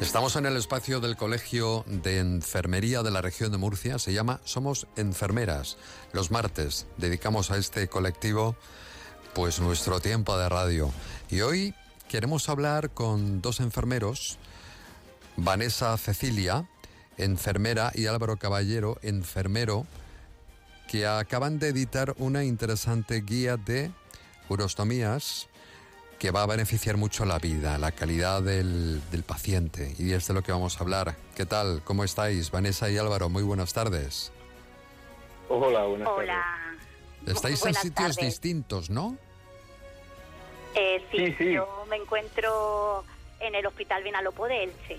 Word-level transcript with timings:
Estamos 0.00 0.34
en 0.36 0.46
el 0.46 0.56
espacio 0.56 0.98
del 0.98 1.18
Colegio 1.18 1.84
de 1.86 2.20
Enfermería 2.20 3.02
de 3.02 3.10
la 3.10 3.20
región 3.20 3.52
de 3.52 3.58
Murcia. 3.58 3.98
Se 3.98 4.14
llama 4.14 4.40
Somos 4.44 4.86
Enfermeras. 4.96 5.76
Los 6.14 6.30
martes 6.30 6.86
dedicamos 6.96 7.50
a 7.50 7.58
este 7.58 7.86
colectivo 7.88 8.56
pues 9.34 9.60
nuestro 9.60 10.00
tiempo 10.00 10.38
de 10.38 10.48
radio. 10.48 10.90
Y 11.28 11.42
hoy 11.42 11.74
queremos 12.08 12.48
hablar 12.48 12.88
con 12.90 13.42
dos 13.42 13.60
enfermeros, 13.60 14.38
Vanessa 15.36 15.94
Cecilia, 15.98 16.66
enfermera, 17.18 17.92
y 17.94 18.06
Álvaro 18.06 18.38
Caballero, 18.38 18.98
enfermero, 19.02 19.86
que 20.88 21.06
acaban 21.06 21.58
de 21.58 21.68
editar 21.68 22.14
una 22.16 22.42
interesante 22.42 23.20
guía 23.20 23.58
de 23.58 23.92
urostomías 24.48 25.49
que 26.20 26.30
va 26.30 26.42
a 26.42 26.46
beneficiar 26.46 26.98
mucho 26.98 27.24
la 27.24 27.38
vida, 27.38 27.78
la 27.78 27.92
calidad 27.92 28.42
del, 28.42 29.00
paciente. 29.26 29.94
Y 29.98 30.12
es 30.12 30.28
de 30.28 30.34
lo 30.34 30.42
que 30.42 30.52
vamos 30.52 30.78
a 30.78 30.84
hablar. 30.84 31.16
¿Qué 31.34 31.46
tal? 31.46 31.80
¿Cómo 31.82 32.04
estáis? 32.04 32.50
Vanessa 32.50 32.90
y 32.90 32.98
Álvaro, 32.98 33.30
muy 33.30 33.42
buenas 33.42 33.72
tardes. 33.72 34.30
Hola, 35.48 35.84
buenas 35.86 36.08
Hola. 36.08 36.76
Estáis 37.26 37.64
en 37.64 37.74
sitios 37.74 38.16
distintos, 38.16 38.90
¿no? 38.90 39.16
Eh, 40.74 41.02
sí, 41.10 41.34
yo 41.54 41.86
me 41.88 41.96
encuentro 41.96 43.02
en 43.40 43.54
el 43.54 43.64
Hospital 43.64 44.04
Vinalopó 44.04 44.46
de 44.46 44.64
Elche. 44.64 44.98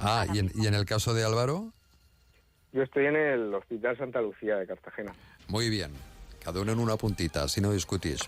Ah, 0.00 0.24
¿y 0.32 0.38
en, 0.38 0.50
¿y 0.54 0.66
en 0.66 0.74
el 0.74 0.86
caso 0.86 1.12
de 1.12 1.22
Álvaro? 1.22 1.70
Yo 2.72 2.82
estoy 2.82 3.06
en 3.06 3.16
el 3.16 3.54
Hospital 3.54 3.98
Santa 3.98 4.22
Lucía 4.22 4.56
de 4.56 4.66
Cartagena. 4.66 5.12
Muy 5.48 5.68
bien. 5.68 5.92
Cada 6.42 6.60
uno 6.60 6.72
en 6.72 6.80
una 6.80 6.96
puntita, 6.96 7.46
si 7.46 7.60
no 7.60 7.72
discutís. 7.72 8.20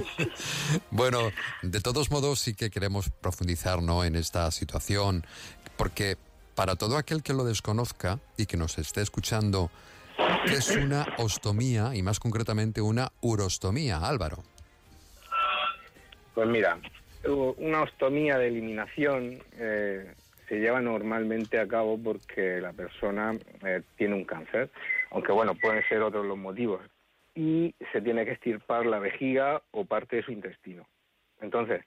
bueno, 0.90 1.30
de 1.62 1.80
todos 1.80 2.10
modos 2.10 2.40
sí 2.40 2.54
que 2.54 2.70
queremos 2.70 3.08
profundizar 3.08 3.82
¿no? 3.82 4.04
en 4.04 4.16
esta 4.16 4.50
situación, 4.50 5.24
porque 5.76 6.16
para 6.56 6.74
todo 6.74 6.96
aquel 6.96 7.22
que 7.22 7.32
lo 7.32 7.44
desconozca 7.44 8.18
y 8.36 8.46
que 8.46 8.56
nos 8.56 8.78
esté 8.78 9.00
escuchando, 9.00 9.70
¿qué 10.44 10.54
es 10.54 10.70
una 10.70 11.06
ostomía 11.18 11.94
y 11.94 12.02
más 12.02 12.18
concretamente 12.18 12.80
una 12.80 13.12
urostomía, 13.20 13.98
Álvaro? 13.98 14.42
Pues 16.34 16.48
mira, 16.48 16.80
una 17.58 17.82
ostomía 17.82 18.38
de 18.38 18.48
eliminación 18.48 19.38
eh, 19.52 20.14
se 20.48 20.56
lleva 20.56 20.80
normalmente 20.80 21.60
a 21.60 21.68
cabo 21.68 21.96
porque 21.96 22.60
la 22.60 22.72
persona 22.72 23.38
eh, 23.64 23.82
tiene 23.96 24.16
un 24.16 24.24
cáncer, 24.24 24.68
aunque 25.12 25.30
bueno, 25.30 25.54
pueden 25.54 25.82
ser 25.88 26.02
otros 26.02 26.26
los 26.26 26.36
motivos 26.36 26.80
y 27.40 27.74
se 27.90 28.02
tiene 28.02 28.26
que 28.26 28.32
estirpar 28.32 28.84
la 28.84 28.98
vejiga 28.98 29.62
o 29.70 29.86
parte 29.86 30.16
de 30.16 30.22
su 30.22 30.30
intestino. 30.30 30.86
Entonces, 31.40 31.82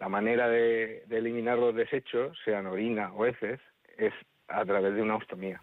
la 0.00 0.08
manera 0.08 0.48
de, 0.48 1.04
eliminar 1.08 1.58
los 1.58 1.76
desechos, 1.76 2.36
sean 2.44 2.66
orina 2.66 3.12
o 3.12 3.24
heces, 3.24 3.60
es 3.98 4.12
a 4.48 4.64
través 4.64 4.96
de 4.96 5.02
una 5.02 5.14
ostomía. 5.14 5.60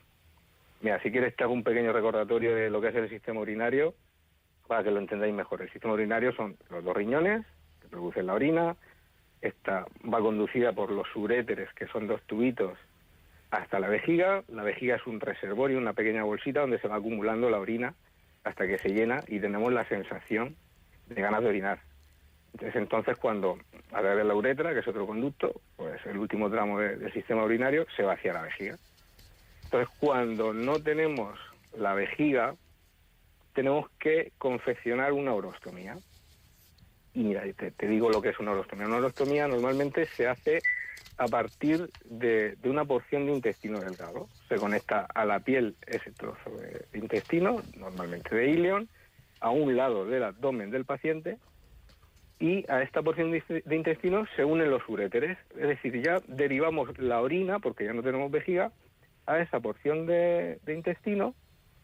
Mira, 0.80 1.02
si 1.02 1.12
quieres 1.12 1.36
te 1.36 1.46
un 1.46 1.62
pequeño 1.62 1.92
recordatorio 1.92 2.56
de 2.56 2.70
lo 2.70 2.80
que 2.80 2.88
es 2.88 2.96
el 2.96 3.10
sistema 3.10 3.42
urinario 3.42 3.94
para 4.66 4.82
que 4.82 4.92
lo 4.92 5.00
entendáis 5.00 5.34
mejor. 5.34 5.62
El 5.62 5.72
sistema 5.72 5.96
urinario 5.96 6.34
son 6.36 6.56
los 6.70 6.82
dos 6.82 6.96
riñones 6.96 7.46
que 7.82 7.90
producen 7.90 8.28
la 8.28 8.36
orina, 8.36 8.78
esta 9.42 9.86
va 10.08 10.22
conducida 10.22 10.72
por 10.72 10.90
los 10.90 11.14
uréteres, 11.18 11.68
que 11.74 11.88
son 11.88 12.08
dos 12.08 12.22
tubitos, 12.28 12.78
hasta 13.52 13.78
la 13.82 13.90
vejiga. 13.90 14.46
La 14.48 14.64
vejiga 14.64 14.96
es 14.96 15.06
un 15.06 15.20
reservorio, 15.20 15.78
una 15.80 15.92
pequeña 15.92 16.24
bolsita 16.24 16.62
donde 16.62 16.80
se 16.80 16.88
va 16.88 16.96
acumulando 16.96 17.50
la 17.50 17.60
orina 17.60 17.94
hasta 18.44 18.68
que 18.68 18.78
se 18.78 18.90
llena 18.90 19.24
y 19.28 19.40
tenemos 19.40 19.72
la 19.72 19.86
sensación 19.86 20.56
de 21.08 21.22
ganas 21.22 21.42
de 21.42 21.50
orinar. 21.50 21.80
Entonces, 22.54 22.76
entonces 22.76 23.18
cuando 23.18 23.58
a 23.92 24.00
través 24.00 24.18
de 24.18 24.24
la 24.24 24.36
uretra, 24.36 24.74
que 24.74 24.80
es 24.80 24.88
otro 24.88 25.08
conducto, 25.08 25.62
pues 25.76 26.06
el 26.06 26.18
último 26.18 26.50
tramo 26.50 26.80
del 26.80 27.12
sistema 27.14 27.44
urinario, 27.44 27.86
se 27.96 28.04
vacía 28.04 28.34
la 28.34 28.42
vejiga. 28.42 28.78
Entonces, 29.64 29.90
cuando 30.00 30.54
no 30.54 30.80
tenemos 30.80 31.40
la 31.76 31.94
vejiga, 31.94 32.56
tenemos 33.54 33.90
que 34.00 34.32
confeccionar 34.38 35.14
una 35.14 35.34
urostomía. 35.34 35.98
Y 37.16 37.24
mira, 37.24 37.44
te, 37.54 37.72
te 37.72 37.88
digo 37.88 38.10
lo 38.10 38.22
que 38.22 38.30
es 38.30 38.40
una 38.40 38.52
urostomía. 38.52 38.88
Una 38.88 38.98
urostomía 38.98 39.48
normalmente 39.48 40.06
se 40.06 40.28
hace 40.28 40.62
a 41.18 41.28
partir 41.28 41.90
de, 42.06 42.58
una 42.64 42.86
porción 42.86 43.26
de 43.26 43.34
intestino 43.34 43.80
delgado. 43.80 44.28
Se 44.50 44.56
conecta 44.56 45.08
a 45.14 45.26
la 45.26 45.40
piel 45.40 45.76
ese 45.88 46.12
trozo 46.12 46.50
de 46.50 47.00
intestino, 47.00 47.62
normalmente 47.78 48.36
de 48.36 48.50
ileón, 48.50 48.90
a 49.40 49.50
un 49.50 49.76
lado 49.76 50.06
del 50.06 50.24
abdomen 50.24 50.72
del 50.72 50.86
paciente 50.86 51.38
y 52.40 52.70
a 52.70 52.82
esta 52.82 53.02
porción 53.02 53.32
de 53.32 53.64
intestino 53.72 54.26
se 54.36 54.44
unen 54.44 54.72
los 54.72 54.88
uréteres. 54.88 55.38
Es 55.52 55.68
decir, 55.68 56.02
ya 56.02 56.20
derivamos 56.28 56.98
la 56.98 57.22
orina, 57.22 57.60
porque 57.60 57.86
ya 57.86 57.94
no 57.94 58.04
tenemos 58.04 58.32
vejiga, 58.32 58.72
a 59.26 59.40
esa 59.40 59.60
porción 59.60 60.06
de, 60.06 60.60
de 60.64 60.74
intestino 60.74 61.36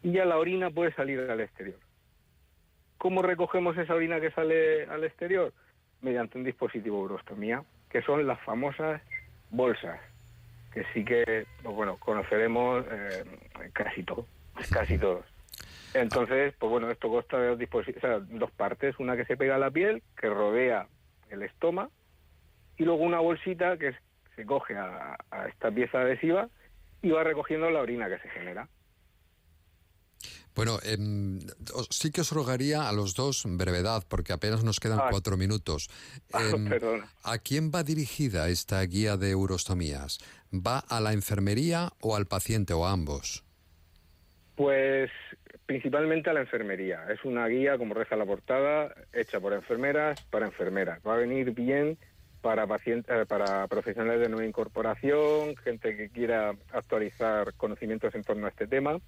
y 0.02 0.12
ya 0.12 0.24
la 0.24 0.38
orina 0.38 0.70
puede 0.70 0.92
salir 0.94 1.20
al 1.20 1.40
exterior. 1.40 1.78
¿Cómo 2.98 3.22
recogemos 3.22 3.78
esa 3.78 3.94
orina 3.94 4.20
que 4.20 4.30
sale 4.30 4.84
al 4.84 5.04
exterior? 5.04 5.52
Mediante 6.02 6.36
un 6.36 6.44
dispositivo 6.44 7.00
urostomía, 7.00 7.62
que 7.88 8.02
son 8.02 8.26
las 8.26 8.40
famosas 8.40 9.00
bolsas, 9.50 10.00
que 10.72 10.84
sí 10.92 11.04
que, 11.04 11.46
pues 11.62 11.74
bueno, 11.74 11.96
conoceremos 11.98 12.84
eh, 12.90 13.24
casi 13.72 14.02
todo, 14.02 14.26
casi 14.70 14.98
todos. 14.98 15.24
Entonces, 15.94 16.54
pues 16.58 16.70
bueno, 16.70 16.90
esto 16.90 17.08
consta 17.08 17.38
de 17.38 17.56
dos, 17.56 18.28
dos 18.28 18.50
partes, 18.52 18.98
una 18.98 19.16
que 19.16 19.24
se 19.24 19.36
pega 19.36 19.56
a 19.56 19.58
la 19.58 19.70
piel, 19.70 20.02
que 20.16 20.28
rodea 20.28 20.86
el 21.30 21.42
estómago, 21.42 21.90
y 22.76 22.84
luego 22.84 23.02
una 23.02 23.18
bolsita 23.18 23.76
que 23.76 23.94
se 24.36 24.46
coge 24.46 24.76
a 24.76 25.16
esta 25.48 25.70
pieza 25.70 26.00
adhesiva 26.00 26.48
y 27.02 27.10
va 27.10 27.24
recogiendo 27.24 27.70
la 27.70 27.80
orina 27.80 28.08
que 28.08 28.18
se 28.18 28.28
genera. 28.30 28.68
Bueno, 30.54 30.78
em, 30.82 31.38
sí 31.90 32.10
que 32.10 32.22
os 32.22 32.32
rogaría 32.32 32.88
a 32.88 32.92
los 32.92 33.14
dos 33.14 33.44
brevedad, 33.46 34.04
porque 34.08 34.32
apenas 34.32 34.64
nos 34.64 34.80
quedan 34.80 35.00
cuatro 35.10 35.36
minutos. 35.36 35.88
Em, 36.34 36.68
¿A 37.22 37.38
quién 37.38 37.70
va 37.70 37.82
dirigida 37.82 38.48
esta 38.48 38.82
guía 38.82 39.16
de 39.16 39.34
urostomías? 39.34 40.18
¿Va 40.52 40.78
a 40.78 41.00
la 41.00 41.12
enfermería 41.12 41.92
o 42.00 42.16
al 42.16 42.26
paciente 42.26 42.72
o 42.72 42.86
a 42.86 42.92
ambos? 42.92 43.44
Pues 44.56 45.10
principalmente 45.70 46.28
a 46.28 46.32
la 46.32 46.40
enfermería. 46.40 47.04
Es 47.10 47.24
una 47.24 47.46
guía, 47.46 47.78
como 47.78 47.94
reza 47.94 48.16
la 48.16 48.26
portada, 48.26 48.92
hecha 49.12 49.38
por 49.38 49.52
enfermeras 49.52 50.20
para 50.24 50.46
enfermeras. 50.46 51.00
Va 51.06 51.14
a 51.14 51.18
venir 51.18 51.52
bien 51.52 51.96
para 52.40 52.66
pacientes, 52.66 53.14
eh, 53.14 53.24
para 53.24 53.68
profesionales 53.68 54.20
de 54.20 54.28
nueva 54.28 54.46
incorporación, 54.46 55.56
gente 55.56 55.96
que 55.96 56.10
quiera 56.10 56.54
actualizar 56.72 57.54
conocimientos 57.54 58.14
en 58.16 58.24
torno 58.24 58.46
a 58.46 58.48
este 58.48 58.66
tema. 58.66 58.98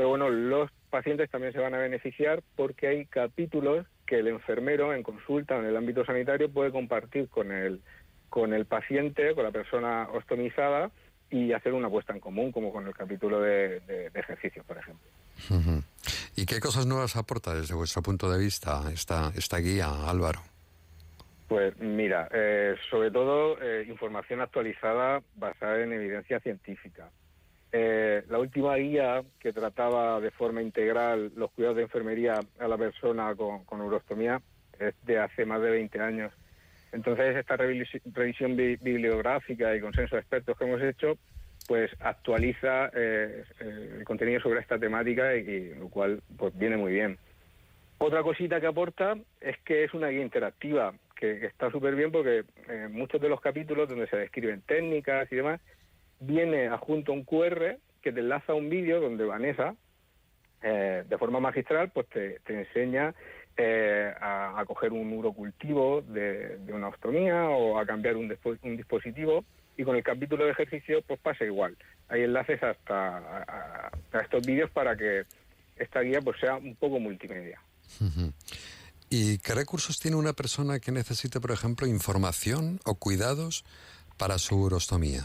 Pero 0.00 0.08
bueno, 0.08 0.30
los 0.30 0.70
pacientes 0.88 1.28
también 1.28 1.52
se 1.52 1.58
van 1.58 1.74
a 1.74 1.76
beneficiar 1.76 2.42
porque 2.56 2.86
hay 2.86 3.04
capítulos 3.04 3.86
que 4.06 4.20
el 4.20 4.28
enfermero 4.28 4.94
en 4.94 5.02
consulta 5.02 5.58
en 5.58 5.66
el 5.66 5.76
ámbito 5.76 6.06
sanitario 6.06 6.50
puede 6.50 6.72
compartir 6.72 7.28
con 7.28 7.52
el, 7.52 7.82
con 8.30 8.54
el 8.54 8.64
paciente, 8.64 9.34
con 9.34 9.44
la 9.44 9.50
persona 9.50 10.08
ostomizada 10.10 10.90
y 11.28 11.52
hacer 11.52 11.74
una 11.74 11.88
apuesta 11.88 12.14
en 12.14 12.20
común, 12.20 12.50
como 12.50 12.72
con 12.72 12.86
el 12.86 12.94
capítulo 12.94 13.42
de, 13.42 13.80
de, 13.80 14.10
ejercicio, 14.14 14.64
por 14.64 14.78
ejemplo. 14.78 15.06
¿Y 16.34 16.46
qué 16.46 16.60
cosas 16.60 16.86
nuevas 16.86 17.14
aporta 17.16 17.52
desde 17.52 17.74
vuestro 17.74 18.00
punto 18.00 18.32
de 18.32 18.38
vista 18.38 18.90
esta, 18.90 19.32
esta 19.36 19.58
guía, 19.58 20.08
Álvaro? 20.08 20.40
Pues 21.46 21.78
mira, 21.78 22.26
eh, 22.32 22.74
sobre 22.88 23.10
todo 23.10 23.60
eh, 23.60 23.84
información 23.86 24.40
actualizada 24.40 25.20
basada 25.36 25.78
en 25.82 25.92
evidencia 25.92 26.40
científica. 26.40 27.10
Eh, 27.72 28.24
la 28.28 28.38
última 28.38 28.74
guía 28.76 29.22
que 29.38 29.52
trataba 29.52 30.20
de 30.20 30.32
forma 30.32 30.60
integral 30.60 31.30
los 31.36 31.52
cuidados 31.52 31.76
de 31.76 31.84
enfermería 31.84 32.40
a 32.58 32.66
la 32.66 32.76
persona 32.76 33.34
con, 33.36 33.64
con 33.64 33.80
urostomía 33.80 34.40
es 34.78 34.94
de 35.04 35.18
hace 35.18 35.44
más 35.44 35.62
de 35.62 35.70
20 35.70 36.00
años. 36.00 36.32
Entonces, 36.92 37.36
esta 37.36 37.56
revisión 37.56 38.56
bibliográfica 38.56 39.76
y 39.76 39.80
consenso 39.80 40.16
de 40.16 40.20
expertos 40.20 40.58
que 40.58 40.64
hemos 40.64 40.82
hecho, 40.82 41.16
pues 41.68 41.90
actualiza 42.00 42.86
eh, 42.86 43.44
eh, 43.60 43.96
el 43.98 44.04
contenido 44.04 44.40
sobre 44.40 44.60
esta 44.60 44.78
temática 44.78 45.36
y, 45.36 45.74
lo 45.74 45.88
cual 45.88 46.20
pues 46.36 46.56
viene 46.58 46.76
muy 46.76 46.92
bien. 46.92 47.18
Otra 47.98 48.22
cosita 48.22 48.60
que 48.60 48.66
aporta 48.66 49.16
es 49.40 49.56
que 49.58 49.84
es 49.84 49.94
una 49.94 50.08
guía 50.08 50.22
interactiva, 50.22 50.94
que, 51.14 51.46
está 51.46 51.70
súper 51.70 51.94
bien 51.94 52.10
porque 52.10 52.44
muchos 52.90 53.20
de 53.20 53.28
los 53.28 53.40
capítulos 53.40 53.88
donde 53.88 54.08
se 54.08 54.16
describen 54.16 54.62
técnicas 54.62 55.30
y 55.30 55.36
demás, 55.36 55.60
viene 56.20 56.68
adjunto 56.68 57.12
un 57.12 57.24
QR 57.24 57.78
que 58.02 58.12
te 58.12 58.20
enlaza 58.20 58.52
a 58.52 58.56
un 58.56 58.70
vídeo 58.70 59.00
donde 59.00 59.24
Vanessa, 59.24 59.74
eh, 60.62 61.04
de 61.08 61.18
forma 61.18 61.40
magistral, 61.40 61.90
pues 61.90 62.06
te, 62.08 62.40
enseña 62.46 63.14
eh, 63.56 64.12
a, 64.20 64.62
coger 64.66 64.92
un 64.92 65.12
urocultivo 65.12 66.02
de, 66.02 66.58
una 66.68 66.88
ostomía 66.88 67.48
o 67.48 67.78
a 67.78 67.86
cambiar 67.86 68.16
un, 68.16 68.28
dispositivo 68.28 69.44
y 69.76 69.84
con 69.84 69.96
el 69.96 70.02
capítulo 70.02 70.44
de 70.44 70.52
ejercicio 70.52 71.02
pues 71.02 71.18
pasa 71.20 71.44
igual. 71.44 71.76
Hay 72.08 72.22
enlaces 72.22 72.62
hasta 72.62 73.18
a, 73.18 73.90
estos 74.22 74.46
vídeos 74.46 74.70
para 74.70 74.96
que 74.96 75.24
esta 75.76 76.00
guía 76.00 76.20
pues 76.20 76.38
sea 76.40 76.56
un 76.56 76.76
poco 76.76 76.98
multimedia. 76.98 77.60
¿Y 79.08 79.38
qué 79.38 79.54
recursos 79.54 79.98
tiene 79.98 80.16
una 80.16 80.32
persona 80.32 80.78
que 80.78 80.92
necesite, 80.92 81.40
por 81.40 81.50
ejemplo, 81.50 81.86
información 81.86 82.78
o 82.84 82.94
cuidados 82.94 83.64
para 84.16 84.38
su 84.38 84.56
urostomía? 84.56 85.24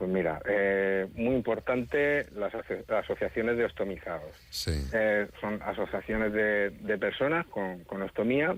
Pues 0.00 0.10
mira, 0.10 0.40
eh, 0.48 1.08
muy 1.14 1.34
importante 1.34 2.24
las, 2.34 2.54
asociaciones 2.54 3.58
de 3.58 3.66
ostomizados. 3.66 4.34
Sí. 4.48 4.70
Eh, 4.94 5.28
son 5.42 5.60
asociaciones 5.62 6.32
de, 6.32 6.96
personas 6.98 7.44
con, 7.48 7.84
ostomía 8.00 8.56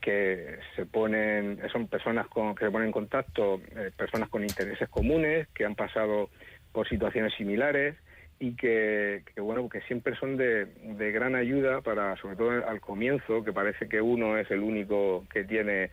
que 0.00 0.58
se 0.74 0.86
ponen, 0.86 1.60
son 1.70 1.86
personas 1.86 2.26
con, 2.26 2.56
que 2.56 2.64
se 2.64 2.72
ponen 2.72 2.88
en 2.88 2.92
contacto, 2.92 3.60
eh, 3.76 3.92
personas 3.96 4.30
con 4.30 4.42
intereses 4.42 4.88
comunes, 4.88 5.46
que 5.54 5.64
han 5.64 5.76
pasado 5.76 6.28
por 6.72 6.88
situaciones 6.88 7.34
similares 7.34 7.94
y 8.40 8.56
que, 8.56 9.22
bueno, 9.36 9.68
que 9.68 9.82
siempre 9.82 10.16
son 10.16 10.36
de, 10.36 10.64
de, 10.64 11.12
gran 11.12 11.36
ayuda 11.36 11.82
para, 11.82 12.16
sobre 12.16 12.34
todo 12.34 12.66
al 12.66 12.80
comienzo, 12.80 13.44
que 13.44 13.52
parece 13.52 13.88
que 13.88 14.00
uno 14.00 14.36
es 14.38 14.50
el 14.50 14.58
único 14.58 15.24
que 15.32 15.44
tiene 15.44 15.90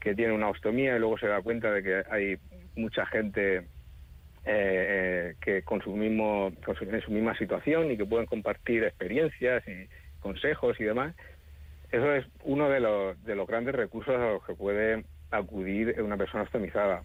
que 0.00 0.14
tiene 0.14 0.34
una 0.34 0.50
ostomía 0.50 0.96
y 0.96 0.98
luego 0.98 1.16
se 1.16 1.28
da 1.28 1.40
cuenta 1.40 1.70
de 1.70 1.82
que 1.82 2.02
hay 2.10 2.36
mucha 2.76 3.06
gente 3.06 3.64
eh, 4.46 5.30
eh, 5.30 5.34
que 5.40 5.62
con 5.62 5.80
su, 5.80 5.96
mismo, 5.96 6.52
con 6.64 6.76
su, 6.76 6.84
en 6.84 7.00
su 7.00 7.10
misma 7.10 7.36
situación 7.38 7.90
y 7.90 7.96
que 7.96 8.04
pueden 8.04 8.26
compartir 8.26 8.84
experiencias 8.84 9.66
y 9.66 9.88
consejos 10.20 10.78
y 10.80 10.84
demás. 10.84 11.14
Eso 11.90 12.12
es 12.12 12.26
uno 12.42 12.68
de 12.68 12.80
los, 12.80 13.22
de 13.24 13.36
los 13.36 13.46
grandes 13.46 13.74
recursos 13.74 14.14
a 14.14 14.32
los 14.32 14.44
que 14.44 14.54
puede 14.54 15.04
acudir 15.30 16.00
una 16.02 16.16
persona 16.16 16.42
ostomizada. 16.42 17.02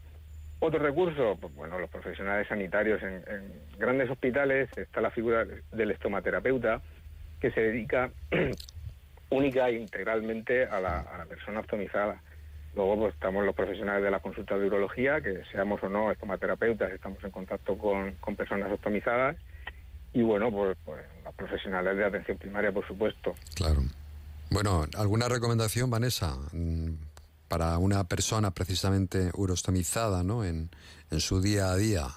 Otro 0.60 0.80
recurso, 0.80 1.38
pues 1.40 1.56
bueno, 1.56 1.80
los 1.80 1.90
profesionales 1.90 2.48
sanitarios 2.50 3.02
en, 3.04 3.24
grandes 3.78 4.10
hospitales 4.10 4.70
está 4.76 5.00
la 5.00 5.12
figura 5.12 5.46
del 5.72 5.92
estomaterapeuta 5.92 6.82
que 7.40 7.52
se 7.52 7.62
dedica 7.62 8.12
única 9.30 9.70
e 9.70 9.76
integralmente 9.76 10.66
a 10.66 10.82
la, 10.82 11.00
a 11.00 11.18
la 11.20 11.26
persona 11.26 11.62
ostomizada. 11.62 12.22
Luego 12.80 12.96
pues, 12.96 13.14
estamos 13.14 13.44
los 13.46 13.54
profesionales 13.54 14.02
de 14.02 14.10
la 14.10 14.22
consulta 14.22 14.58
de 14.58 14.68
urología, 14.68 15.20
que 15.20 15.44
seamos 15.52 15.84
o 15.84 15.90
no 15.90 16.12
estomaterapeutas, 16.12 16.90
estamos 16.94 17.22
en 17.26 17.32
contacto 17.32 17.78
con, 17.78 18.16
personas 18.38 18.72
optimizadas. 18.72 19.36
Y 20.14 20.22
bueno, 20.22 20.50
pues, 20.50 20.78
pues, 20.86 21.04
los 21.26 21.36
profesionales 21.36 21.98
de 21.98 22.06
atención 22.06 22.38
primaria, 22.38 22.72
por 22.72 22.88
supuesto. 22.88 23.36
Claro. 23.54 23.82
Bueno, 24.50 24.86
¿alguna 24.98 25.28
recomendación, 25.28 25.90
Vanessa, 25.90 26.38
mm, 26.54 26.92
para 27.50 27.78
una 27.80 28.06
persona 28.06 28.52
precisamente 28.52 29.30
urostomizada 29.34 30.24
¿no? 30.24 30.46
en, 30.46 30.70
en 31.12 31.20
su 31.20 31.42
día 31.42 31.72
a 31.72 31.76
día? 31.76 32.08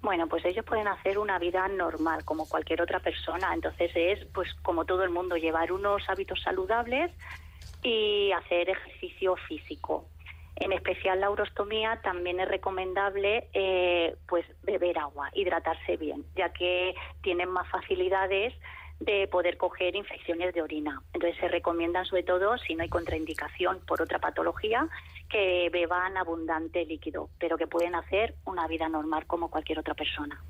Bueno, 0.00 0.28
pues 0.28 0.46
ellos 0.46 0.64
pueden 0.64 0.88
hacer 0.88 1.18
una 1.18 1.38
vida 1.38 1.68
normal 1.68 2.24
como 2.24 2.48
cualquier 2.48 2.80
otra 2.80 3.00
persona. 3.00 3.52
Entonces 3.52 3.90
es, 3.94 4.24
pues 4.32 4.48
como 4.62 4.86
todo 4.86 5.04
el 5.04 5.10
mundo, 5.10 5.36
llevar 5.36 5.72
unos 5.72 6.08
hábitos 6.08 6.40
saludables 6.40 7.12
y 7.86 8.32
hacer 8.32 8.68
ejercicio 8.68 9.36
físico. 9.48 10.08
En 10.56 10.72
especial 10.72 11.20
la 11.20 11.30
urostomía 11.30 12.00
también 12.02 12.40
es 12.40 12.48
recomendable 12.48 13.48
eh, 13.52 14.16
pues 14.26 14.44
beber 14.62 14.98
agua, 14.98 15.30
hidratarse 15.34 15.96
bien, 15.96 16.24
ya 16.34 16.52
que 16.52 16.94
tienen 17.22 17.48
más 17.48 17.68
facilidades 17.70 18.54
de 18.98 19.28
poder 19.28 19.56
coger 19.56 19.94
infecciones 19.94 20.52
de 20.52 20.62
orina. 20.62 21.00
Entonces 21.12 21.38
se 21.38 21.46
recomiendan 21.46 22.06
sobre 22.06 22.24
todo 22.24 22.58
si 22.58 22.74
no 22.74 22.82
hay 22.82 22.88
contraindicación 22.88 23.78
por 23.86 24.02
otra 24.02 24.18
patología 24.18 24.88
que 25.30 25.68
beban 25.70 26.16
abundante 26.16 26.84
líquido, 26.86 27.28
pero 27.38 27.56
que 27.56 27.68
pueden 27.68 27.94
hacer 27.94 28.34
una 28.46 28.66
vida 28.66 28.88
normal 28.88 29.26
como 29.26 29.48
cualquier 29.48 29.78
otra 29.78 29.94
persona. 29.94 30.42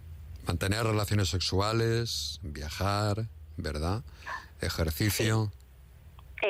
Mantener 0.47 0.85
relaciones 0.85 1.29
sexuales, 1.29 2.39
viajar, 2.43 3.27
¿verdad? 3.59 4.05
Ejercicio. 4.63 5.51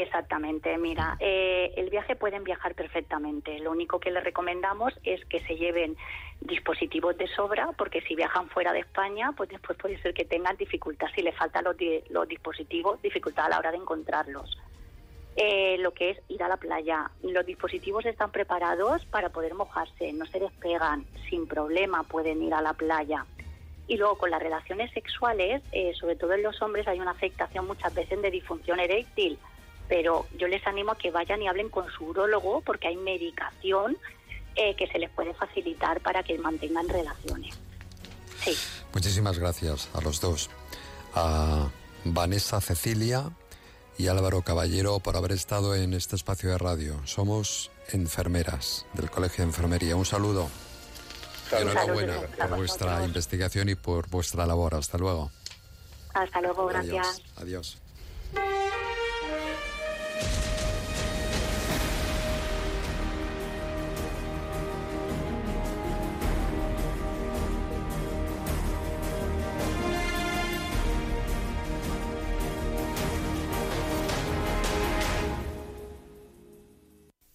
Exactamente, 0.03 0.77
mira, 0.77 1.17
eh, 1.21 1.73
el 1.77 1.89
viaje 1.89 2.17
pueden 2.17 2.45
viajar 2.45 2.75
perfectamente. 2.75 3.59
Lo 3.61 3.71
único 3.71 3.99
que 3.99 4.11
les 4.11 4.23
recomendamos 4.23 4.93
es 5.05 5.25
que 5.25 5.41
se 5.41 5.57
lleven 5.57 5.97
dispositivos 6.43 7.17
de 7.17 7.27
sobra, 7.29 7.71
porque 7.79 8.03
si 8.03 8.15
viajan 8.15 8.51
fuera 8.51 8.75
de 8.75 8.81
España, 8.81 9.33
pues 9.35 9.49
después 9.49 9.79
puede 9.79 9.99
ser 10.03 10.13
que 10.13 10.27
tengan 10.27 10.57
dificultad, 10.59 11.07
si 11.15 11.23
les 11.23 11.35
faltan 11.35 11.65
los, 11.65 11.77
los 12.11 12.29
dispositivos, 12.29 13.01
dificultad 13.01 13.47
a 13.47 13.49
la 13.49 13.59
hora 13.59 13.71
de 13.71 13.79
encontrarlos. 13.79 14.59
Eh, 15.35 15.79
lo 15.79 15.93
que 15.93 16.11
es 16.11 16.19
ir 16.29 16.43
a 16.43 16.49
la 16.49 16.59
playa. 16.59 17.11
Los 17.23 17.47
dispositivos 17.47 18.05
están 18.05 18.31
preparados 18.31 19.05
para 19.07 19.31
poder 19.31 19.55
mojarse, 19.55 20.13
no 20.13 20.27
se 20.27 20.41
despegan, 20.41 21.07
sin 21.31 21.47
problema 21.47 22.03
pueden 22.03 22.43
ir 22.43 22.53
a 22.53 22.61
la 22.61 22.75
playa. 22.75 23.25
Y 23.89 23.97
luego 23.97 24.19
con 24.19 24.31
las 24.31 24.43
relaciones 24.43 24.91
sexuales, 24.93 25.63
eh, 25.73 25.95
sobre 25.95 26.17
todo 26.17 26.35
en 26.35 26.43
los 26.43 26.61
hombres, 26.61 26.87
hay 26.87 27.01
una 27.01 27.13
afectación 27.13 27.67
muchas 27.67 27.95
veces 27.95 28.21
de 28.21 28.31
disfunción 28.31 28.79
eréctil 28.79 29.39
pero 29.89 30.27
yo 30.39 30.49
les 30.49 30.67
animo 30.67 30.93
a 30.93 30.99
que 30.99 31.11
vayan 31.11 31.43
y 31.43 31.49
hablen 31.49 31.69
con 31.69 31.91
su 31.91 32.07
urólogo 32.07 32.61
porque 32.63 32.89
hay 32.89 32.97
medicación 32.97 33.97
eh, 34.55 34.75
que 34.77 34.87
se 34.87 34.99
les 34.99 35.11
puede 35.11 35.35
facilitar 35.35 36.01
para 36.01 36.23
que 36.23 36.39
mantengan 36.39 36.89
relaciones. 36.89 37.55
Sí. 38.43 38.57
Muchísimas 38.93 39.39
gracias 39.39 39.89
a 39.95 40.01
los 40.01 40.21
dos. 40.21 40.51
A 41.15 41.69
Vanessa 42.05 42.61
Cecilia 42.61 43.31
y 43.99 44.09
Álvaro 44.09 44.43
Caballero 44.43 45.01
por 45.01 45.17
haber 45.17 45.33
estado 45.33 45.75
en 45.75 45.95
este 45.95 46.17
espacio 46.17 46.51
de 46.51 46.59
radio. 46.59 47.01
Somos 47.07 47.71
enfermeras 47.89 48.87
del 48.93 49.11
Colegio 49.11 49.45
de 49.45 49.51
Enfermería. 49.51 49.97
Un 49.97 50.05
saludo. 50.05 50.49
Enhorabuena 51.53 52.21
por 52.39 52.57
vuestra 52.57 53.05
investigación 53.05 53.69
y 53.69 53.75
por 53.75 54.09
vuestra 54.09 54.47
labor. 54.47 54.75
Hasta 54.75 54.99
luego. 54.99 55.31
Hasta 56.15 56.41
luego, 56.41 56.67
gracias. 56.67 57.23
Adiós. 57.37 57.79